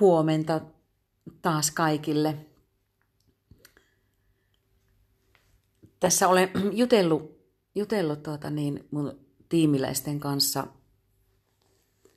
[0.00, 0.60] huomenta
[1.42, 2.36] taas kaikille.
[6.00, 7.38] Tässä olen jutellut,
[7.74, 10.66] jutellut tuota niin, mun tiimiläisten kanssa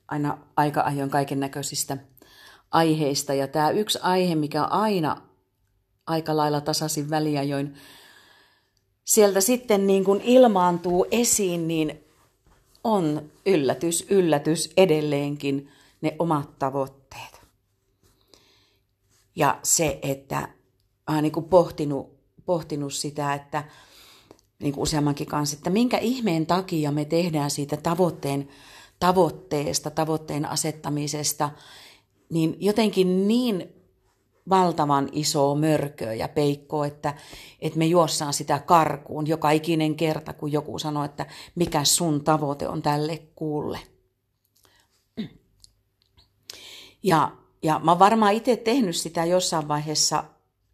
[0.08, 1.96] aina aika ajoin kaiken näköisistä
[2.70, 3.34] aiheista.
[3.34, 5.22] Ja tämä yksi aihe, mikä aina
[6.06, 7.74] aika lailla tasaisin väliajoin
[9.04, 12.04] sieltä sitten niin kuin ilmaantuu esiin, niin
[12.84, 17.01] on yllätys, yllätys edelleenkin ne omat tavoitteet.
[19.36, 20.48] Ja se, että
[21.08, 23.64] olen niin kuin pohtinut, pohtinut sitä, että
[24.62, 28.48] niin kuin useammankin kanssa, että minkä ihmeen takia me tehdään siitä tavoitteen,
[29.00, 31.50] tavoitteesta, tavoitteen asettamisesta,
[32.30, 33.72] niin jotenkin niin
[34.48, 37.14] valtavan iso mörkö ja peikko, että,
[37.60, 42.68] että me juossaan sitä karkuun joka ikinen kerta, kun joku sanoo, että mikä sun tavoite
[42.68, 43.78] on tälle kuulle.
[47.02, 50.24] Ja, ja mä oon varmaan itse tehnyt sitä jossain vaiheessa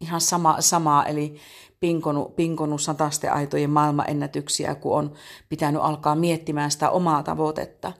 [0.01, 1.35] ihan sama, samaa, eli
[1.79, 5.13] pinkonut, pinkonut satasteaitojen maailmanennätyksiä, kun on
[5.49, 7.93] pitänyt alkaa miettimään sitä omaa tavoitetta.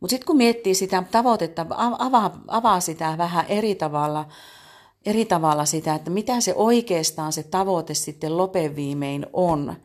[0.00, 1.66] Mutta sitten kun miettii sitä tavoitetta,
[1.98, 4.28] avaa, avaa sitä vähän eri tavalla,
[5.06, 9.76] eri tavalla sitä, että mitä se oikeastaan se tavoite sitten lopeviimein on.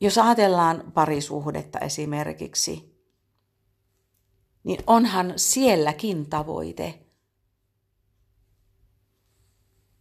[0.00, 2.93] Jos ajatellaan parisuhdetta esimerkiksi,
[4.64, 7.00] niin onhan sielläkin tavoite.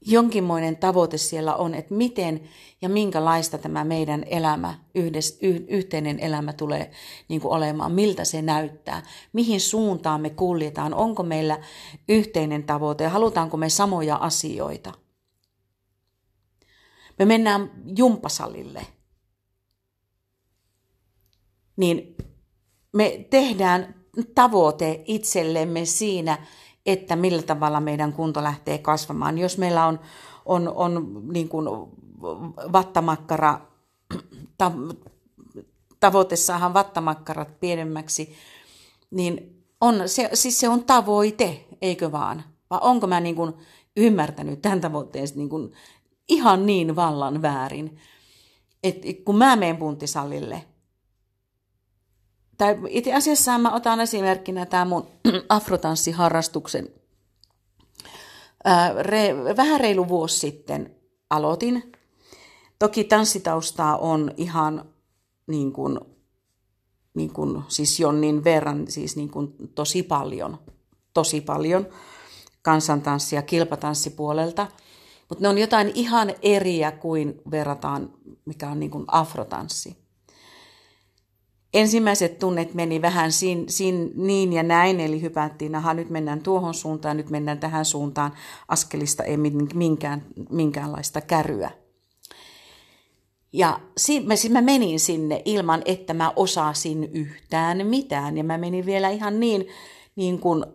[0.06, 2.50] Jonkinmoinen tavoite siellä on, että miten
[2.82, 6.92] ja minkälaista tämä meidän elämä, yhdes, yh, yhteinen elämä tulee
[7.28, 11.60] niin kuin olemaan, miltä se näyttää, mihin suuntaan me kuljetaan, onko meillä
[12.10, 14.94] yhteinen tavoite halutaanko me samoja asioita.
[17.20, 18.88] Me mennään jumpasalille,
[21.78, 22.16] niin
[22.94, 24.03] me tehdään
[24.36, 26.38] tavoite itsellemme siinä,
[26.86, 29.38] että millä tavalla meidän kunto lähtee kasvamaan.
[29.38, 30.00] Jos meillä on,
[30.46, 31.68] on, on niin kuin
[32.72, 33.60] vattamakkara,
[34.58, 34.72] ta,
[36.00, 38.36] tavoite saada vattamakkarat pienemmäksi,
[39.12, 42.44] niin on, se, siis se on tavoite, eikö vaan?
[42.70, 43.54] Vai onko mä niin kuin
[43.98, 45.72] ymmärtänyt tämän tavoitteen niin kuin
[46.30, 47.98] ihan niin vallan väärin,
[48.84, 50.66] että kun mä menen punttisalille,
[52.58, 55.08] tai itse asiassa mä otan esimerkkinä tämä mun
[55.50, 56.90] afrotanssiharrastuksen.
[58.64, 60.96] Ää, re, vähän reilu vuosi sitten
[61.30, 61.92] aloitin.
[62.80, 64.86] Toki tanssitaustaa on ihan
[65.48, 66.00] niin kuin,
[67.14, 70.58] niin kuin, siis Jonnin verran, siis niin kuin tosi paljon,
[71.14, 71.88] tosi paljon
[72.62, 74.68] kansantanssia kilpatanssipuolelta.
[75.30, 78.14] Mutta ne on jotain ihan eriä kuin verrataan,
[78.46, 80.03] mikä on niin kuin afrotanssi
[81.74, 86.74] ensimmäiset tunnet meni vähän sin, sin, niin ja näin, eli hypättiin, aha nyt mennään tuohon
[86.74, 88.34] suuntaan, nyt mennään tähän suuntaan,
[88.68, 89.38] askelista ei
[89.74, 91.72] minkään, minkäänlaista käryä.
[93.54, 93.80] Ja
[94.26, 99.40] mä, mä menin sinne ilman, että mä osasin yhtään mitään, ja mä menin vielä ihan
[99.40, 99.68] niin,
[100.16, 100.66] niin kuin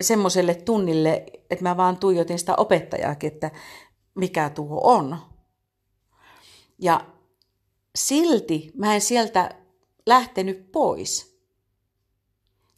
[0.00, 3.50] semmoiselle tunnille, että mä vaan tuijotin sitä opettajaakin, että
[4.14, 5.16] mikä tuo on.
[6.78, 7.04] Ja
[7.96, 9.50] silti mä en sieltä
[10.08, 11.38] lähtenyt pois.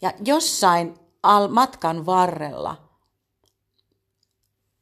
[0.02, 2.76] Ja jossain al- matkan varrella,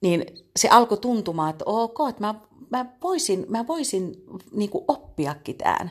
[0.01, 0.25] niin
[0.57, 2.35] se alkoi tuntumaan, että ok, että mä,
[2.71, 5.91] mä voisin, mä voisin niin oppiakin tämän.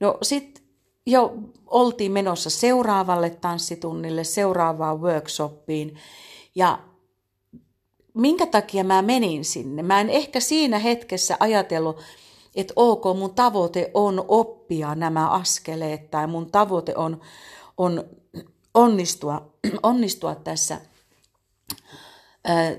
[0.00, 0.64] No sitten
[1.06, 1.34] jo
[1.66, 5.96] oltiin menossa seuraavalle tanssitunnille, seuraavaan workshoppiin.
[6.54, 6.78] Ja
[8.14, 9.82] minkä takia mä menin sinne?
[9.82, 11.96] Mä en ehkä siinä hetkessä ajatellut,
[12.54, 17.20] että ok, mun tavoite on oppia nämä askeleet tai mun tavoite on,
[17.76, 18.04] on
[18.74, 20.80] onnistua, onnistua tässä,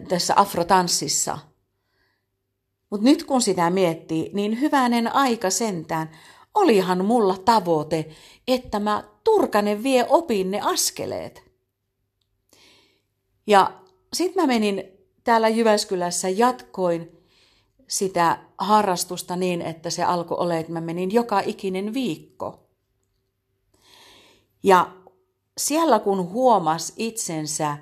[0.07, 1.37] tässä afrotanssissa.
[2.89, 6.09] Mutta nyt kun sitä miettii, niin hyvänen aika sentään,
[6.53, 8.09] olihan mulla tavoite,
[8.47, 11.44] että mä Turkanen vie opin ne askeleet.
[13.47, 13.81] Ja
[14.13, 14.83] sitten mä menin
[15.24, 17.20] täällä Jyväskylässä, jatkoin
[17.91, 22.67] sitä harrastusta niin, että se alkoi olla, että mä menin joka ikinen viikko.
[24.63, 24.91] Ja
[25.57, 27.77] siellä kun huomas itsensä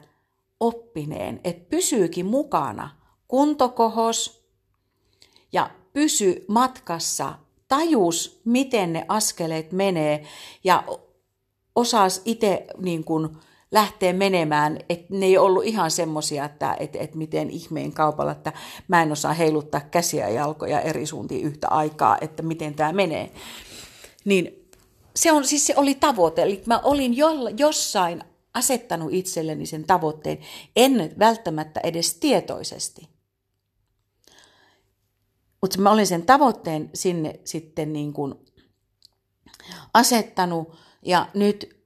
[0.60, 2.90] oppineen, että pysyykin mukana,
[3.28, 4.44] kuntokohos
[5.52, 7.34] ja pysy matkassa,
[7.68, 10.24] tajus, miten ne askeleet menee
[10.64, 10.84] ja
[11.76, 13.38] osas itse niin kuin,
[13.72, 18.54] lähteä menemään, että ne ei ollut ihan semmoisia, että, että, että miten ihmeen kaupalla, että
[18.88, 23.32] mä en osaa heiluttaa käsiä ja jalkoja eri suuntiin yhtä aikaa, että miten tämä menee.
[24.26, 24.70] Niin
[25.16, 28.24] se, on, siis se oli tavoite, eli mä olin jo, jossain
[28.54, 30.38] asettanut itselleni sen tavoitteen,
[30.76, 33.10] en välttämättä edes tietoisesti.
[35.62, 38.36] Mutta mä olin sen tavoitteen sinne sitten niin kuin
[39.94, 40.76] asettanut
[41.06, 41.79] ja nyt,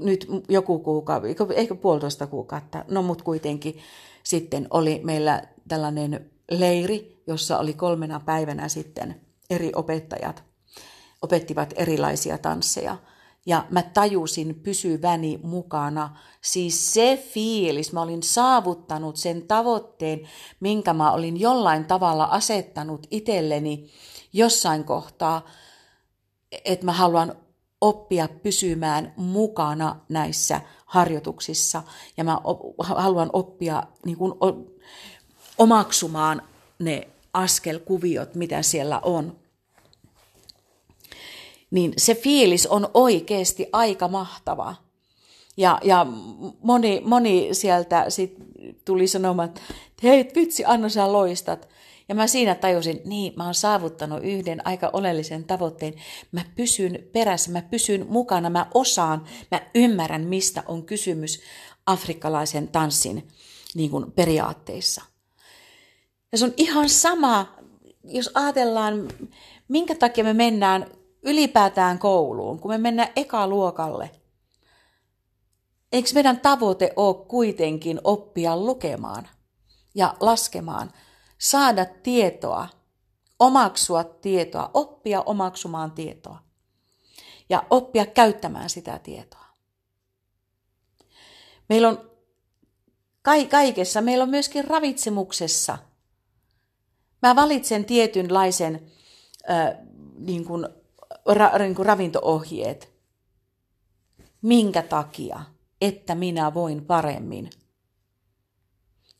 [0.00, 3.78] nyt joku kuukausi, ehkä puolitoista kuukautta, no mutta kuitenkin
[4.22, 10.48] sitten oli meillä tällainen leiri, jossa oli kolmena päivänä sitten eri opettajat
[11.22, 12.96] opettivat erilaisia tansseja.
[13.46, 16.16] Ja mä tajusin pysyväni mukana.
[16.40, 20.28] Siis se fiilis, mä olin saavuttanut sen tavoitteen,
[20.60, 23.90] minkä mä olin jollain tavalla asettanut itselleni
[24.32, 25.46] jossain kohtaa,
[26.64, 27.36] että mä haluan
[27.80, 31.82] oppia pysymään mukana näissä harjoituksissa
[32.16, 32.38] ja mä
[32.78, 34.32] haluan oppia niin kuin,
[35.58, 36.42] omaksumaan
[36.78, 39.36] ne askelkuviot, mitä siellä on.
[41.70, 44.74] Niin se fiilis on oikeasti aika mahtava.
[45.56, 46.06] Ja, ja
[46.62, 48.36] moni, moni sieltä sit
[48.88, 49.60] tuli sanomaan, että
[50.02, 51.68] hei vitsi Anna sä loistat.
[52.08, 55.94] Ja mä siinä tajusin, niin mä oon saavuttanut yhden aika oleellisen tavoitteen.
[56.32, 61.40] Mä pysyn perässä, mä pysyn mukana, mä osaan, mä ymmärrän mistä on kysymys
[61.86, 63.28] afrikkalaisen tanssin
[63.74, 65.02] niin kuin periaatteissa.
[66.32, 67.56] Ja se on ihan sama,
[68.04, 69.08] jos ajatellaan,
[69.68, 70.86] minkä takia me mennään
[71.22, 74.10] ylipäätään kouluun, kun me mennään ekaluokalle.
[75.92, 79.28] Eikö meidän tavoite ole kuitenkin oppia lukemaan
[79.94, 80.92] ja laskemaan,
[81.38, 82.68] saada tietoa,
[83.38, 86.38] omaksua tietoa, oppia omaksumaan tietoa
[87.48, 89.46] ja oppia käyttämään sitä tietoa.
[91.68, 92.10] Meillä on
[93.48, 95.78] kaikessa, meillä on myöskin ravitsemuksessa–
[97.22, 98.92] Mä valitsen tietynlaisen
[99.50, 99.78] äh,
[100.18, 100.68] niin kuin,
[101.26, 102.92] ra, niin kuin ravinto-ohjeet.
[104.42, 105.40] Minkä takia?
[105.80, 107.50] Että minä voin paremmin.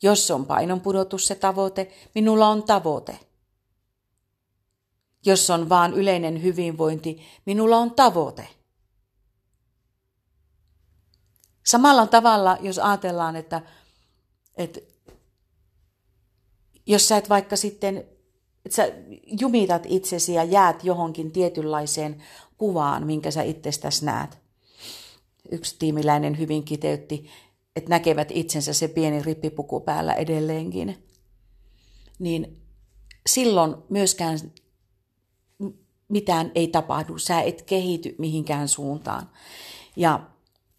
[0.01, 3.19] Jos on painon pudotus se tavoite, minulla on tavoite.
[5.25, 8.47] Jos on vaan yleinen hyvinvointi, minulla on tavoite.
[11.65, 13.61] Samalla tavalla, jos ajatellaan, että,
[14.55, 14.79] että
[16.85, 17.97] jos sä et vaikka sitten,
[18.65, 18.87] että sä
[19.41, 22.23] jumitat itsesi ja jäät johonkin tietynlaiseen
[22.57, 24.48] kuvaan, minkä sä itsestäsi näet.
[25.51, 27.29] Yksi tiimiläinen hyvin kiteytti,
[27.75, 31.03] että näkevät itsensä se pieni rippipuku päällä edelleenkin.
[32.19, 32.61] Niin
[33.29, 34.39] silloin myöskään
[36.07, 39.29] mitään ei tapahdu, sä et kehity mihinkään suuntaan.
[39.95, 40.29] Ja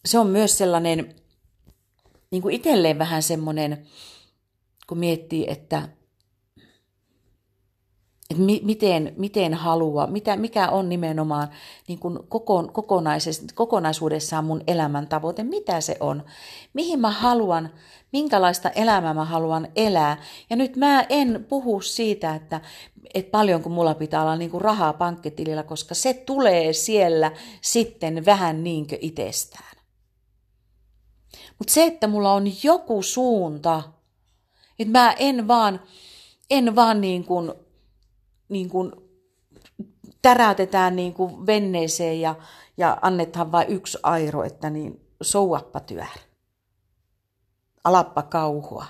[0.05, 1.15] se on myös sellainen,
[2.31, 3.87] niin kuin itselleen vähän semmoinen,
[4.87, 5.89] kun miettii, että
[8.31, 11.49] että mi- miten, miten haluaa, mitä, mikä on nimenomaan
[11.89, 12.73] niin kuin kokon,
[13.55, 16.23] kokonaisuudessaan mun elämän tavoite, mitä se on,
[16.75, 17.71] mihin mä haluan,
[18.13, 20.23] minkälaista elämää mä haluan elää.
[20.51, 22.61] Ja nyt mä en puhu siitä, että,
[23.15, 28.65] että paljonko mulla pitää olla niin kuin rahaa pankkitilillä, koska se tulee siellä sitten vähän
[28.65, 29.77] niinkö itsestään.
[31.59, 33.83] Mutta se, että mulla on joku suunta,
[34.79, 35.81] että mä en vaan,
[36.51, 37.53] en vaan niin kuin
[38.51, 38.93] niin kuin
[40.23, 42.35] täräytetään niin kuin venneeseen ja,
[42.77, 46.07] ja annetaan vain yksi airo, että niin souappa työr.
[47.85, 48.87] Alappa kauhua.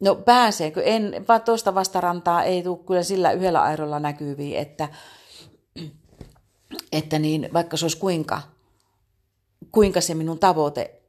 [0.00, 0.82] No pääseekö?
[0.82, 4.88] En, vaan tuosta vastarantaa ei tule kyllä sillä yhdellä airolla näkyviin, että,
[6.92, 8.42] että niin, vaikka se olisi kuinka,
[9.72, 10.99] kuinka se minun tavoite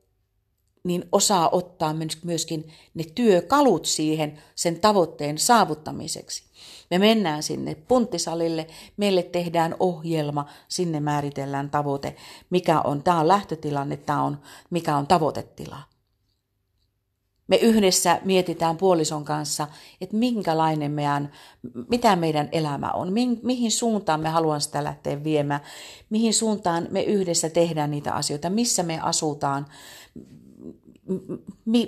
[0.83, 6.43] niin osaa ottaa myöskin ne työkalut siihen sen tavoitteen saavuttamiseksi.
[6.91, 12.15] Me mennään sinne punttisalille, meille tehdään ohjelma, sinne määritellään tavoite,
[12.49, 15.77] mikä on, tämä on lähtötilanne, tämä on, mikä on tavoitetila.
[17.47, 19.67] Me yhdessä mietitään puolison kanssa,
[20.01, 21.31] että minkälainen meidän,
[21.89, 25.61] mitä meidän elämä on, mihin suuntaan me haluan sitä lähteä viemään,
[26.09, 29.65] mihin suuntaan me yhdessä tehdään niitä asioita, missä me asutaan,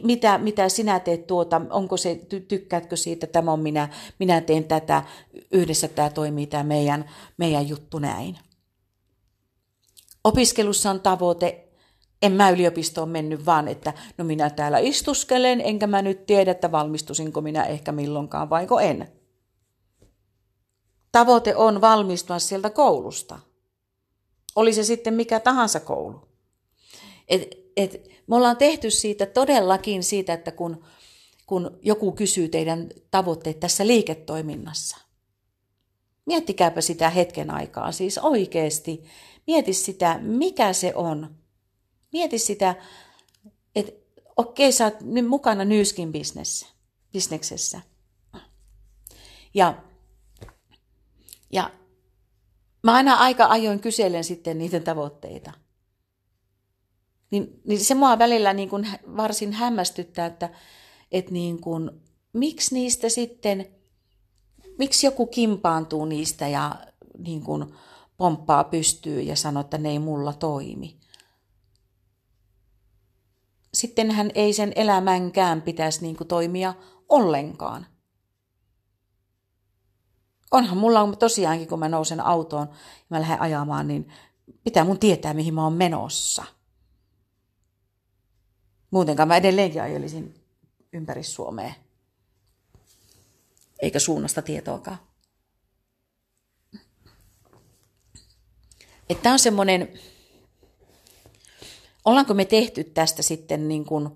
[0.03, 2.15] mitä, mitä sinä teet tuota, onko se,
[2.47, 3.89] tykkäätkö siitä, tämä on minä,
[4.19, 5.03] minä teen tätä,
[5.51, 8.37] yhdessä tämä toimii tämä meidän, meidän juttu näin.
[10.23, 11.67] Opiskelussa on tavoite,
[12.21, 16.71] en mä yliopistoon mennyt vaan, että no minä täällä istuskelen, enkä mä nyt tiedä, että
[16.71, 19.07] valmistusinko minä ehkä milloinkaan vaiko en.
[21.11, 23.39] Tavoite on valmistua sieltä koulusta.
[24.55, 26.27] Oli se sitten mikä tahansa koulu.
[27.27, 30.83] Et, et, me ollaan tehty siitä todellakin siitä, että kun,
[31.45, 34.97] kun joku kysyy teidän tavoitteet tässä liiketoiminnassa.
[36.25, 39.03] Miettikääpä sitä hetken aikaa, siis oikeasti.
[39.47, 41.35] Mieti sitä, mikä se on.
[42.13, 42.75] Mieti sitä,
[43.75, 43.91] että
[44.37, 46.11] okei, sä oot nyt mukana Nyyskin
[47.11, 47.81] bisneksessä.
[49.53, 49.83] Ja,
[51.51, 51.71] ja
[52.83, 55.62] mä aina aika ajoin kyselen sitten niiden tavoitteita.
[57.33, 58.87] Niin, niin se mua välillä niin kuin
[59.17, 60.49] varsin hämmästyttää, että,
[61.11, 61.91] että niin kuin,
[62.33, 63.67] miksi niistä sitten,
[64.77, 66.75] miksi joku kimpaantuu niistä ja
[67.17, 67.73] niin kuin
[68.17, 70.99] pomppaa pystyy ja sanoo, että ne ei mulla toimi.
[73.73, 76.73] Sitten hän ei sen elämänkään pitäisi niin kuin toimia
[77.09, 77.85] ollenkaan.
[80.51, 84.07] Onhan mulla tosiaankin, kun mä nousen autoon ja mä lähden ajamaan, niin
[84.63, 86.43] pitää mun tietää, mihin mä oon menossa.
[88.93, 90.33] Muutenkaan mä edelleenkin ajelisin
[90.93, 91.73] ympäri Suomea.
[93.81, 94.97] Eikä suunnasta tietoakaan.
[99.09, 99.99] Että on semmoinen,
[102.05, 104.09] ollaanko me tehty tästä sitten niin kuin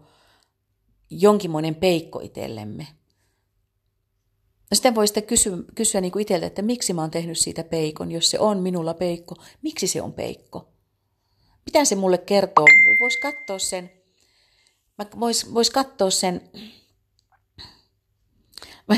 [1.10, 2.88] jonkinmoinen peikko itsellemme?
[4.72, 7.64] No sitten voi sitten kysyä, kysyä niin kuin itseltä, että miksi mä oon tehnyt siitä
[7.64, 10.68] peikon, jos se on minulla peikko, miksi se on peikko?
[11.66, 12.66] Mitä se mulle kertoo?
[13.00, 13.97] Voisi katsoa sen,
[15.20, 16.50] vois, vois katsoa sen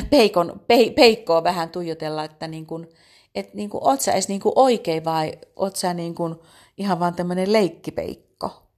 [0.09, 2.87] peikon, pe, peikkoa vähän tuijotella, että niin kuin,
[3.35, 6.35] et niin kuin, oot sä edes niin kuin oikein vai oot sä niin kuin
[6.77, 8.69] ihan vaan tämmöinen leikkipeikko.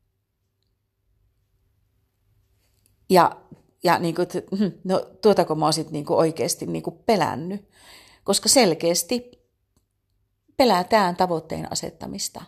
[3.09, 3.41] Ja,
[3.83, 4.27] ja niin kuin,
[4.83, 7.69] no tuotako mä oon niin kuin oikeasti niin kuin pelännyt,
[8.23, 9.41] koska selkeästi
[10.57, 12.41] pelätään tavoitteen asettamista.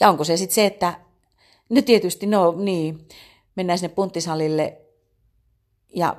[0.00, 1.00] Ja onko se sitten se, että
[1.70, 3.08] no tietysti, no niin,
[3.56, 4.80] mennään sinne punttisalille
[5.96, 6.16] ja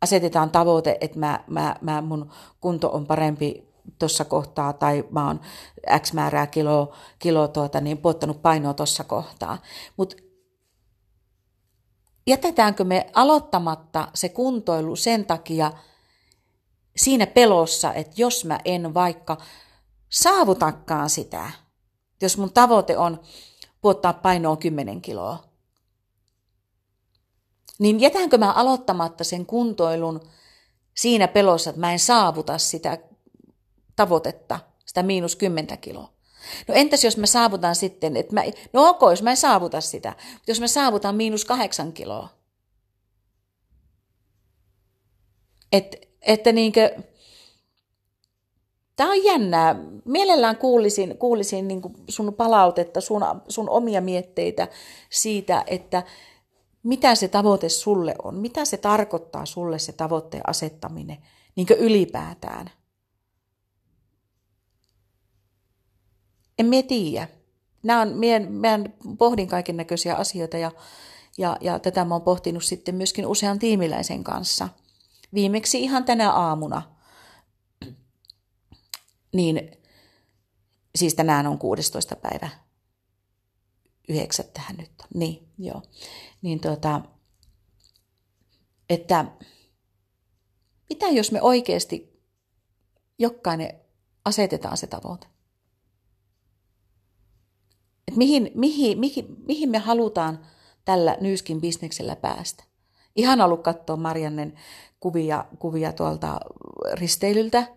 [0.00, 2.30] asetetaan tavoite, että mä, mä, mä, mun
[2.60, 5.40] kunto on parempi tuossa kohtaa tai mä oon
[5.98, 9.58] X määrää kilo, kilo tuota, niin puottanut painoa tuossa kohtaa.
[9.96, 10.16] Mutta
[12.26, 15.72] jätetäänkö me aloittamatta se kuntoilu sen takia
[16.96, 19.36] siinä pelossa, että jos mä en vaikka
[20.08, 21.50] saavutakaan sitä,
[22.22, 23.20] jos mun tavoite on
[23.84, 25.44] puottaa painoa 10 kiloa,
[27.78, 30.20] niin jätänkö mä aloittamatta sen kuntoilun
[30.94, 32.98] siinä pelossa, että mä en saavuta sitä
[33.96, 36.12] tavoitetta, sitä miinus 10 kiloa.
[36.68, 40.16] No entäs jos mä saavutan sitten, että mä, no ok, jos mä en saavuta sitä,
[40.46, 42.28] jos mä saavutan miinus kahdeksan kiloa.
[45.72, 47.02] Et, että niinkö,
[48.96, 49.76] Tämä on jännää.
[50.04, 54.68] Mielellään kuulisin, kuulisin niin sun palautetta, sun, sun omia mietteitä
[55.10, 56.02] siitä, että
[56.82, 61.18] mitä se tavoite sulle on, mitä se tarkoittaa sulle se tavoitteen asettaminen
[61.56, 62.70] niin ylipäätään.
[66.58, 67.28] En mie tiedä.
[67.82, 68.80] Nämä on, mie, mie
[69.18, 70.70] pohdin kaiken näköisiä asioita ja,
[71.38, 74.68] ja, ja tätä mä oon pohtinut sitten myöskin usean tiimiläisen kanssa.
[75.34, 76.93] Viimeksi ihan tänä aamuna.
[79.34, 79.72] Niin,
[80.94, 82.16] siis tänään on 16.
[82.16, 82.48] päivä
[84.08, 85.08] yhdeksättähän nyt on.
[85.14, 85.82] Niin, joo.
[86.42, 87.00] Niin tuota,
[88.88, 89.24] että
[90.90, 92.22] mitä jos me oikeasti
[93.18, 93.80] jokainen
[94.24, 95.26] asetetaan se tavoite?
[98.08, 100.46] Et mihin, mihin, mihin, mihin me halutaan
[100.84, 102.64] tällä Nyyskin bisneksellä päästä?
[103.16, 104.54] Ihan ollut katsoa Mariannen
[105.00, 106.40] kuvia, kuvia tuolta
[106.92, 107.76] risteilyltä.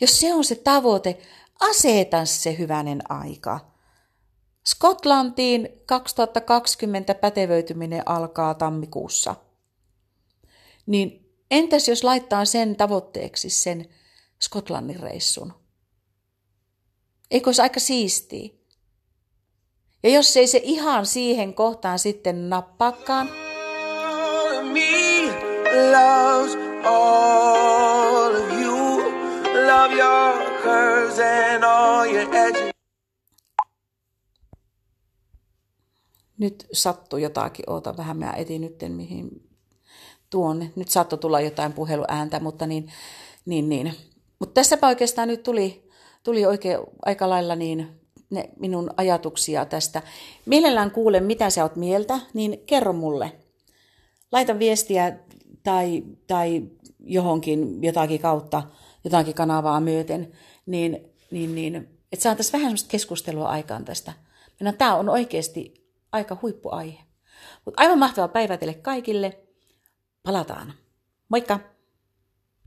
[0.00, 1.18] Jos se on se tavoite,
[1.60, 3.60] aseta se hyvänen aika.
[4.66, 9.34] Skotlantiin 2020 pätevöityminen alkaa tammikuussa.
[10.86, 13.88] Niin entäs jos laittaa sen tavoitteeksi sen
[14.42, 15.52] Skotlannin reissun?
[17.30, 18.48] Eikö se aika siistiä?
[20.02, 23.28] Ja jos ei se ihan siihen kohtaan sitten nappaakaan,
[29.86, 32.70] love your curves and all your edges.
[36.38, 39.48] nyt sattui jotakin, oota vähän, mä etin nyt mihin
[40.30, 42.92] tuon, nyt saattoi tulla jotain puheluääntä, mutta niin,
[43.46, 43.94] niin, niin.
[44.38, 45.88] Mutta tässäpä oikeastaan nyt tuli,
[46.22, 48.00] tuli oikein aika lailla niin
[48.30, 50.02] ne minun ajatuksia tästä.
[50.46, 53.32] Mielellään kuulen, mitä sä oot mieltä, niin kerro mulle.
[54.32, 55.18] Laita viestiä
[55.62, 56.62] tai, tai
[57.00, 58.62] johonkin jotakin kautta,
[59.04, 60.32] jotakin kanavaa myöten,
[60.66, 64.12] niin, niin, niin että saataisiin vähän sellaista keskustelua aikaan tästä.
[64.78, 66.98] Tämä on oikeasti aika huippuaihe.
[67.64, 69.38] Mutta aivan mahtava päivä teille kaikille.
[70.22, 70.72] Palataan.
[71.28, 71.75] Moikka!